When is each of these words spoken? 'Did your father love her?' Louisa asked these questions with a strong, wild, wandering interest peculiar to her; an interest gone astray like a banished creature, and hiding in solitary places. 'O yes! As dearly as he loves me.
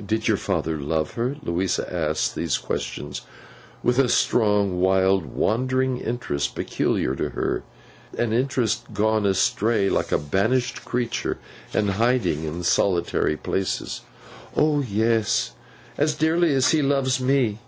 'Did 0.00 0.28
your 0.28 0.36
father 0.36 0.78
love 0.80 1.14
her?' 1.14 1.34
Louisa 1.42 1.92
asked 1.92 2.36
these 2.36 2.56
questions 2.56 3.22
with 3.82 3.98
a 3.98 4.08
strong, 4.08 4.78
wild, 4.80 5.24
wandering 5.26 5.98
interest 5.98 6.54
peculiar 6.54 7.16
to 7.16 7.30
her; 7.30 7.64
an 8.16 8.32
interest 8.32 8.82
gone 8.94 9.26
astray 9.26 9.88
like 9.90 10.12
a 10.12 10.18
banished 10.18 10.84
creature, 10.84 11.38
and 11.74 11.90
hiding 11.98 12.44
in 12.44 12.62
solitary 12.62 13.36
places. 13.36 14.02
'O 14.56 14.82
yes! 14.82 15.54
As 15.98 16.14
dearly 16.14 16.54
as 16.54 16.70
he 16.70 16.80
loves 16.80 17.18
me. 17.20 17.58